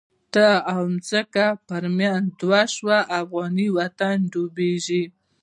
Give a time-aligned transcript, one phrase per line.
[0.33, 0.79] ته وا
[1.09, 5.03] ځمکه په منځ دوه شوه، افغانی وطن ډوبیږی